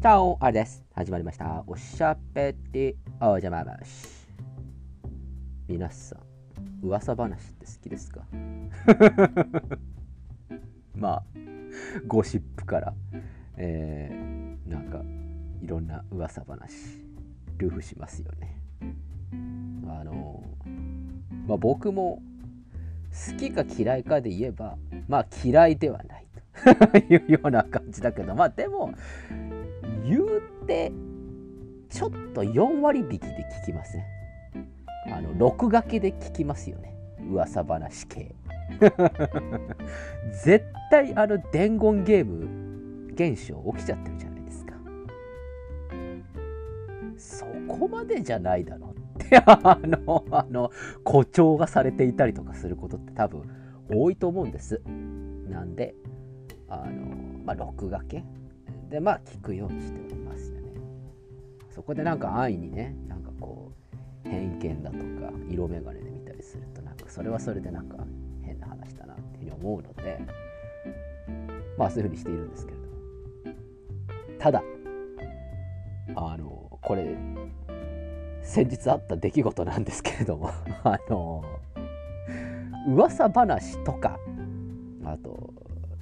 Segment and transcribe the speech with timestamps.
[0.00, 0.82] チャオあれです。
[0.94, 1.62] 始まりました。
[1.66, 4.26] おしゃべりお邪魔話。
[5.68, 6.20] 皆さん、
[6.86, 8.22] 噂話って好きですか？
[10.96, 11.22] まあ、
[12.06, 12.94] ゴシップから、
[13.58, 15.02] えー、なんか、
[15.60, 17.04] いろんな噂話、
[17.58, 18.56] ルーフしますよね。
[19.86, 20.42] あの、
[21.46, 22.22] まあ僕も、
[23.30, 24.78] 好きか嫌いかで言えば、
[25.08, 26.26] まあ嫌いではない
[26.90, 28.94] と いうような感じだけど、まあでも、
[30.04, 30.92] 言うて
[31.90, 34.06] ちょっと4割引きで聞きますね。
[35.06, 36.94] あの録画けで聞きますよね。
[37.28, 38.34] 噂話系。
[40.44, 44.74] 絶対あの伝言ゲーム現象起きちゃってるじゃないですか。
[47.16, 49.36] そこまでじゃないだろって。
[49.44, 50.70] あのあの
[51.04, 53.42] 誇張がされていたりとかすることって多分
[53.88, 54.80] 多いと思うんです。
[55.48, 55.94] なんで
[56.68, 58.24] あのまあ録画系
[58.90, 60.72] でまあ聞くようにしておりますよね。
[61.70, 63.72] そこでなんか安易にねなんかこ
[64.24, 67.96] う偏見だとか色眼鏡で見たりするとなんかそれはそれでなんか
[68.42, 70.20] 変な話だなっていうふうに思うので
[71.78, 72.90] まあそういうふうにしているんですけれども。
[74.38, 74.62] ただ
[76.16, 77.16] あのこれ
[78.42, 80.50] 先日あった出来事なんですけれども
[80.82, 81.44] あの
[82.88, 84.18] 噂話とか
[85.04, 85.52] あと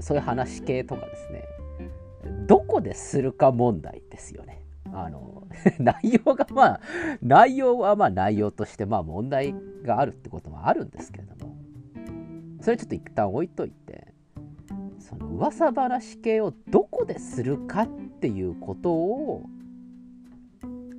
[0.00, 1.44] そういう話系とかですね
[2.46, 4.62] どこでするか問題ですよね。
[4.92, 5.46] あの
[5.78, 6.80] 内容がまあ
[7.22, 11.54] 内容はまあ内容としてまあ問題があるってこともあるんですけれども
[12.60, 14.12] それちょっと一旦置いといて
[14.98, 17.88] その噂話系をどこでするかっ
[18.20, 19.44] ていうことを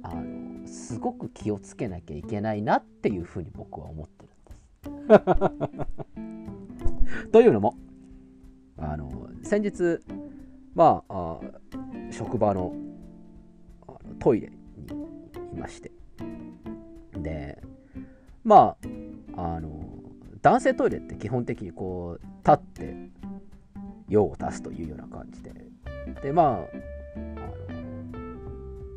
[0.01, 4.31] あのすごく気をつけなきゃいけないなっていうふうに僕は思ってる
[4.91, 5.13] んで
[7.15, 7.29] す。
[7.31, 7.75] というのも
[8.77, 9.99] あの先日
[10.75, 11.39] まあ
[12.11, 12.73] 職場の
[14.19, 14.57] トイレに
[15.53, 15.91] いまして。
[17.15, 17.61] で
[18.43, 18.75] ま
[19.35, 19.69] ああの
[20.41, 22.95] 男性トイレって基本的にこう立って
[24.09, 25.53] 用を足すというような感じで。
[26.21, 26.65] でまああの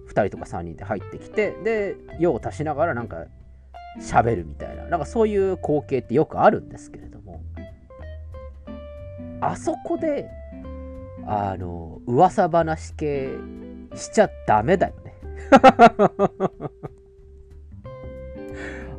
[0.08, 3.26] 2人とか3人で入ってきてで用を足しながらなんか
[4.00, 4.84] 喋るみたいな。
[4.86, 7.42] なんかそういう光景ってよくあるんですけれども。
[9.40, 10.28] あそこで
[11.28, 13.30] あの噂話系
[13.96, 15.16] しちゃダメだよね。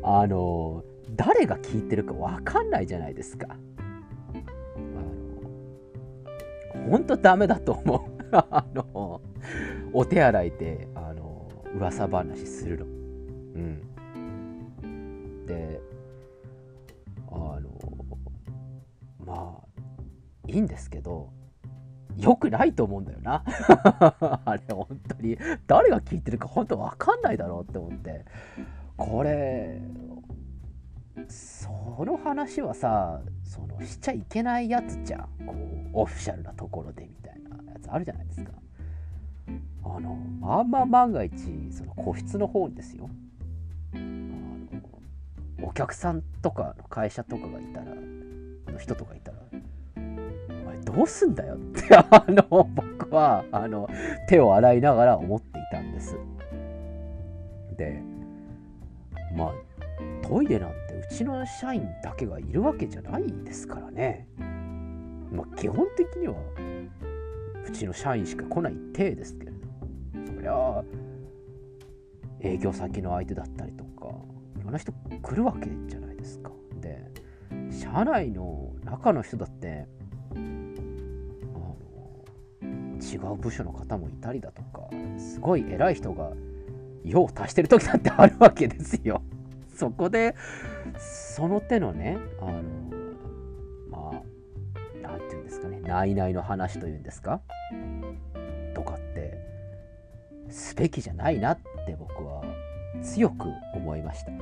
[0.02, 0.84] あの
[1.16, 3.56] 誰が聞いてるか分かんないじゃないですか。
[6.90, 8.00] ほんとダメだと思う。
[8.36, 9.22] あの
[9.94, 12.84] お手洗いであの噂話するの。
[12.84, 12.88] う
[13.58, 13.80] ん。
[15.46, 15.80] で
[17.30, 17.70] あの
[19.24, 19.64] まあ
[20.46, 21.37] いいんですけど
[22.18, 23.44] 良くないと思うんだよな。
[24.44, 25.38] あれ本当に。
[25.66, 28.24] 誰が聞いてるか本当分かんないだろうって思って。
[28.96, 29.80] これ
[31.28, 31.70] そ
[32.04, 35.46] の話はさそのしちゃいけないやつじゃん。
[35.46, 38.52] こうオフィシャルなところでみたいなやつあるじゃないですか。
[39.84, 41.34] あのあんま万が一
[41.70, 43.08] その個室の方にですよ。
[45.60, 47.94] お客さんとかの会社とかがいたら
[48.72, 49.37] の人とかいたら
[50.88, 53.88] どうすんだよって あの僕はあの
[54.26, 56.16] 手を洗いながら思っていたんです。
[57.76, 58.02] で
[59.36, 59.52] まあ
[60.26, 64.26] トイレなんてうちの社員だけがいるわけじゃないですからね。
[65.30, 66.34] まあ基本的には
[67.66, 69.58] うちの社員しか来ない体ですけれど。
[70.34, 70.84] そりゃ
[72.40, 74.06] 営業先の相手だったりとか
[74.58, 76.50] いろんな人来るわけじゃないですか。
[76.80, 77.04] で
[77.70, 79.86] 社内の中の人だって
[83.12, 84.88] 違う部署の方もいたりだとか
[85.18, 86.32] すごい偉い人が
[87.04, 89.22] 用を足してる時だってあるわけですよ。
[89.74, 90.34] そこで
[90.98, 92.62] その手のねあの
[93.90, 94.22] まあ
[95.00, 97.40] 何て言うんですかね内々の話というんですか
[98.74, 99.38] とかって
[100.48, 102.42] すべきじゃないなって僕は
[103.02, 104.32] 強く思いました。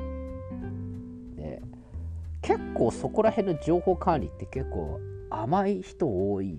[1.36, 1.60] で
[2.40, 4.98] 結構そこら辺の情報管理って結構
[5.30, 6.58] 甘い人多い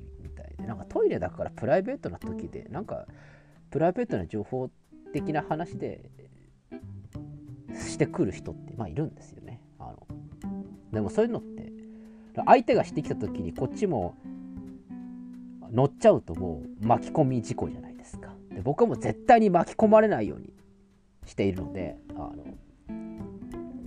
[0.67, 3.07] なんかトイレだからプライベートな時でなんか
[3.71, 4.69] プライベートな情報
[5.13, 6.09] 的な話で
[7.73, 9.61] してくる人ってまあいるんですよね。
[9.79, 10.07] あの
[10.91, 11.71] でもそういうのって
[12.45, 14.15] 相手がしてきた時にこっちも
[15.71, 18.33] 乗っちゃうともう巻き込み事故じゃないですか。
[18.51, 20.53] で僕はもう絶対に巻き込まれないように
[21.25, 22.31] しているのであ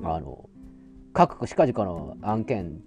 [0.03, 0.49] のあの
[1.13, 2.81] 各しかじかの案件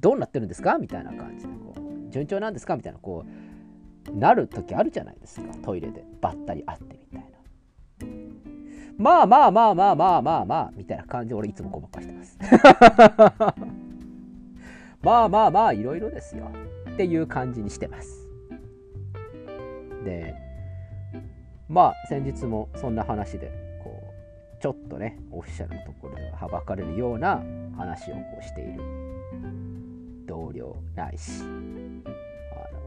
[0.00, 0.78] どうなってるんですか？
[0.78, 1.80] みたいな感じでこう
[2.12, 2.76] 順調なんですか？
[2.76, 5.52] みたいなこうなる時あるじゃないですか。
[5.62, 7.32] トイレでばったり会ってみたいな。
[8.98, 12.38] まあまあまあまあまあまあまあみたいな感じで俺いつもごまかしてます。
[15.02, 16.50] まあまあまあいろいろですよ。
[16.92, 18.28] っていう感じにしてます。
[20.04, 20.34] で
[21.68, 23.50] まあ先日もそんな話で
[23.82, 24.02] こ
[24.58, 27.42] うちょっとねオフィシャルのところではばかれるような
[27.76, 28.82] 話をこうしている。
[30.62, 31.46] 同僚ないしあ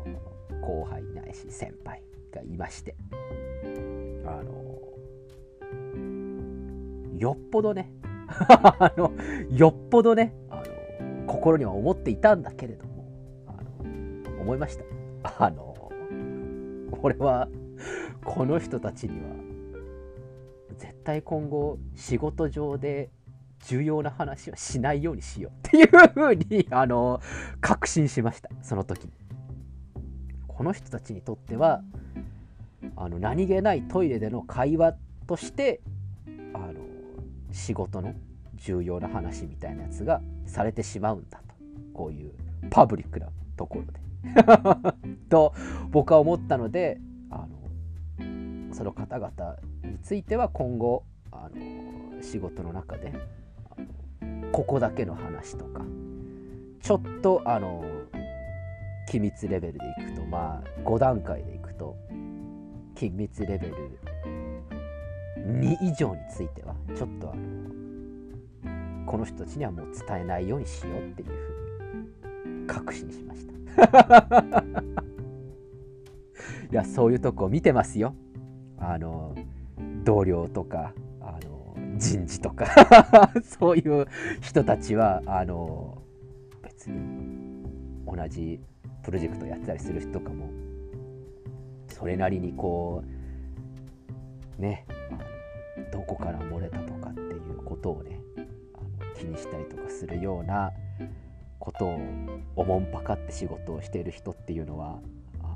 [0.09, 2.01] の後輩ないし先輩
[2.33, 2.95] がいまして。
[4.25, 4.53] あの
[7.19, 7.91] よっぽどね。
[8.27, 9.11] あの
[9.51, 10.33] よっぽどね。
[10.49, 13.05] あの心には思っていたんだけれども。
[13.47, 15.45] あの思いました。
[15.45, 15.91] あの
[17.01, 17.49] 俺は
[18.23, 19.27] この人たちには
[20.77, 23.11] 絶対今後仕事上で
[23.67, 27.21] 重要な話はしないようにしようっていうふうにあの
[27.61, 29.09] 確信しましたその時
[30.47, 31.81] この人たちにとっては
[32.95, 34.95] あの何気ないトイレでの会話
[35.27, 35.81] として
[36.53, 36.73] あの
[37.51, 38.13] 仕事の
[38.55, 41.55] 重要な話みたいなやつがされてしまうんだと。
[41.93, 42.31] こういう
[42.69, 43.99] パブリックなところで。
[45.29, 45.53] と
[45.91, 47.47] 僕は思ったのであ
[48.19, 53.13] のその方々については今後あの仕事の中で
[54.51, 55.85] ここだけの話とか。
[56.85, 57.83] ちょっとあの
[59.07, 61.95] 機密レベルでいくとまあ5段階でいくと
[62.93, 63.73] 機密レベル
[65.39, 71.31] 2以上についてはちょっとあのこの人たちにはもう伝えないようにしようっていうふ
[72.45, 74.63] うに確信しました。
[76.71, 78.13] いやそういうとこ見てますよ。
[78.77, 79.33] あの
[80.03, 80.93] 同僚とか
[81.97, 82.65] 人事とか
[83.43, 84.05] そういう
[84.41, 86.01] 人たちはあの
[86.63, 87.65] 別に
[88.05, 88.59] 同じ
[89.03, 90.49] プロジェクトやってたりする人とかも
[91.87, 93.03] それなりにこ
[94.57, 94.85] うね
[95.91, 100.71] どこから漏れたとかっていうことをねあの気にしたりとかするような
[101.59, 101.99] ことを
[102.55, 104.99] おもんぱかって仕事をしている人っていうのは
[105.41, 105.55] あ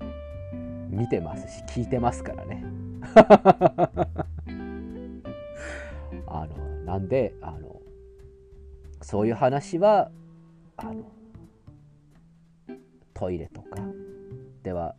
[0.00, 0.08] の
[0.88, 2.64] 見てますし聞いてますからね。
[6.26, 7.80] あのなんであの
[9.02, 10.10] そういう話は
[10.76, 11.10] あの
[13.14, 13.82] トイレとか
[14.62, 14.94] では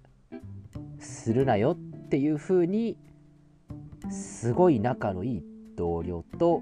[1.00, 2.98] するなよっていうふうに
[4.10, 5.44] すごい仲のいい
[5.76, 6.62] 同僚と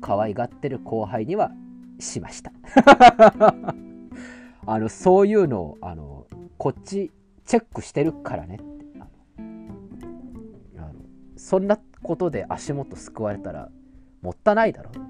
[0.00, 1.50] 可愛がってる後輩には
[1.98, 2.52] しました。
[4.66, 6.26] あのそういうのをあの
[6.58, 7.10] こっち
[7.46, 8.58] チェックしてるからね。
[11.38, 13.68] そんなことで足元すくわれたら
[14.20, 14.90] もったいないだろ。
[14.90, 15.00] って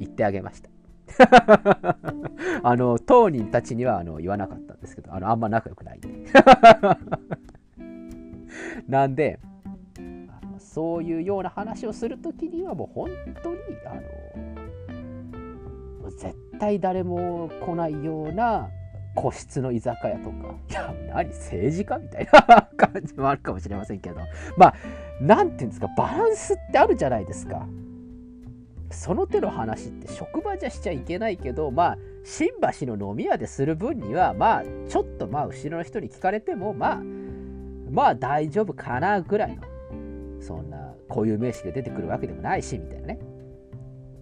[0.00, 0.70] 言ってあげました。
[2.62, 6.08] あの当人たちにはあの言わなかったんですけどあのあんま仲良くないんで。
[8.88, 9.38] なんで
[10.58, 13.10] そういうような話をする時にはもう本
[13.42, 13.56] 当に
[13.86, 13.94] あ
[16.02, 18.68] の絶対誰も来ないような
[19.16, 20.54] 個室の居酒屋とか。
[20.70, 24.16] いや何政治家みたいな 感じもあるかもしれませんけど。
[24.56, 24.74] まあ
[25.20, 27.66] 何て言うんですかバランスってあるじゃないですか。
[28.90, 37.02] その手の話って職場じゃしちゃいけないけどまあ新橋の飲み屋でする分にはまあちょっとまあ後ろの人に聞かれてもまあ
[37.90, 39.62] まあ大丈夫かなぐらいの
[40.40, 43.18] そんな固有名詞が出てくるわけでもないしみたいなね。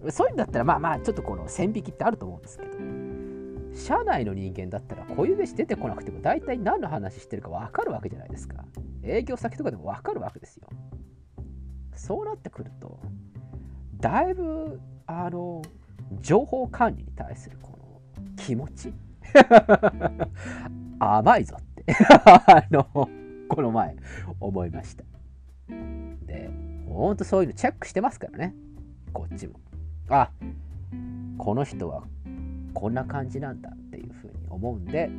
[0.09, 2.94] そういうんだったらまあまあちょっとこの線引きってあると思うんですけど。
[3.85, 8.65] 社内の人間だったら固有名詞出てこなくても大体何の話してるか分かるわけじゃないですか。
[9.03, 10.67] 営業先とかでも分かるわけですよ。
[11.93, 12.99] そうなってくると
[13.97, 15.61] だいぶあの
[16.19, 18.91] 情報管理に対するこの気持ち
[20.97, 21.85] 甘いぞって
[22.25, 22.83] あの
[23.47, 23.95] この前
[24.39, 25.03] 思いました。
[26.25, 26.49] で
[26.87, 28.55] ほんとそういうのチェックしてますからね。
[29.13, 29.59] こっちも。
[30.09, 30.31] あ
[31.37, 32.03] この人は
[32.75, 35.09] こんな感じなんだっていうふうに思うんで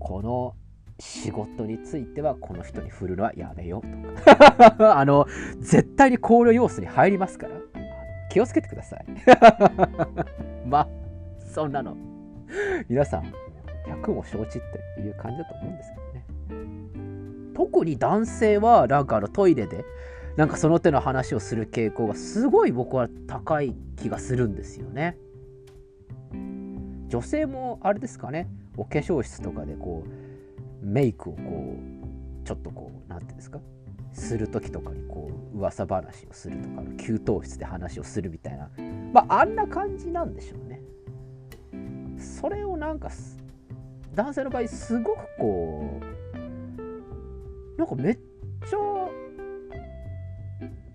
[0.00, 0.56] この
[0.98, 4.34] 仕事についてはこの人に振るのはやめようと
[4.76, 4.98] か。
[4.98, 5.26] あの
[5.60, 7.54] 絶対に考慮要素に入りますから。
[8.30, 9.06] 気をつけてください。
[10.66, 10.88] まあ
[11.46, 11.96] そんなの。
[12.88, 13.32] 皆さん
[13.86, 14.62] 100も承知っ
[14.96, 17.54] ていう感じだと思うんですけどね。
[17.54, 19.84] 特に男性はなんかあのトイレで
[20.36, 25.16] なんかその手の話をする傾向がすごい僕は高い気がするんですよね。
[27.08, 28.48] 女性もあれですかね。
[28.76, 31.40] お化粧室とかでこうメイクをこ
[32.42, 33.60] うちょっとこう何て言うんですか。
[34.12, 38.70] する時とかにこう噂話をするとか給湯室で話をするみたいな。
[39.12, 40.80] まああんな感じなんでしょうね。
[42.18, 43.10] それをなんか
[44.14, 46.00] 男性の場合すごくこ
[47.76, 48.78] うなんかめっちゃ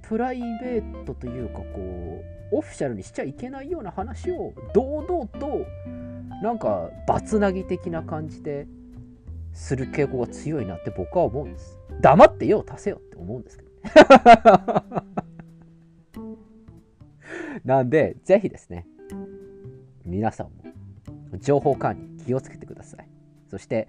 [0.02, 5.66] プライベートというかこうオフィシャルにしちゃいけないような話を堂々と
[6.44, 8.68] なんかバツナギ的な感じで
[9.54, 11.80] する傾向が強いなって僕は思うんです。
[12.02, 13.70] 黙って用を足せよって思うんですけど、
[17.64, 18.86] なんで、ぜひですね、
[20.04, 20.54] 皆さんも
[21.40, 23.08] 情報管理気をつけてください。
[23.48, 23.88] そして、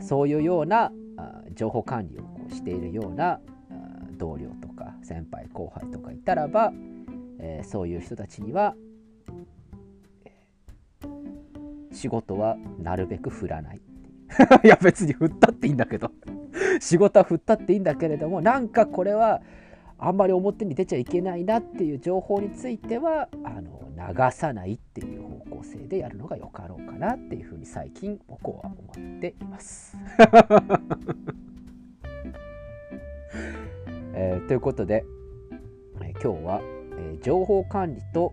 [0.00, 0.92] そういうような
[1.54, 3.40] 情報管理をこうしているような
[4.18, 6.74] 同僚とか先輩後輩とかいたらば、
[7.38, 8.76] えー、そういう人たちには、
[12.06, 13.80] 仕事はなるべく振らない
[14.64, 16.12] いや別に振ったっていいんだけど
[16.80, 19.42] 仕事は振ったっていいんだけれどもなんかこれは
[19.98, 28.74] あんまり表に出ちゃいけないなっていう情報についてはあの流さないっていう方向性でやるのがよかろうかなっていうふうに最近僕は思
[29.16, 29.96] っています。
[34.14, 35.04] えー、ということで、
[36.00, 38.32] えー、今日は、えー、情報管理と、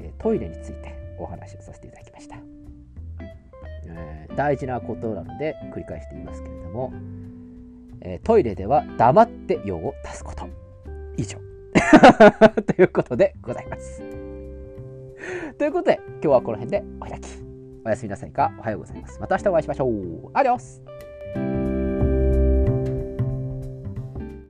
[0.00, 2.03] えトイレについてお話をさせていただきました。
[3.86, 6.92] え大事なことなので繰り返していますけれども、
[8.00, 10.46] えトイレでは黙って用を足すこと。
[11.16, 11.38] 以上。
[12.66, 14.02] ということでございます。
[15.58, 17.44] ということで、今日はこの辺でお開き。
[17.84, 19.20] おやすみなさいか、おはようございます。
[19.20, 20.30] また明日お会いしましょう。
[20.32, 20.93] アディオス